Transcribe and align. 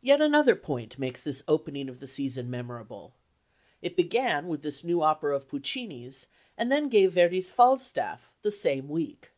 Yet 0.00 0.20
another 0.20 0.54
point 0.54 1.00
makes 1.00 1.20
this 1.20 1.42
opening 1.48 1.88
of 1.88 1.98
the 1.98 2.06
season 2.06 2.48
memorable. 2.48 3.14
It 3.82 3.96
began 3.96 4.46
with 4.46 4.62
this 4.62 4.84
new 4.84 5.02
opera 5.02 5.34
of 5.34 5.48
Puccini's, 5.48 6.28
and 6.56 6.70
then 6.70 6.88
gave 6.88 7.14
Verdi's 7.14 7.50
Falstaff 7.50 8.32
the 8.42 8.52
same 8.52 8.88
week. 8.88 9.32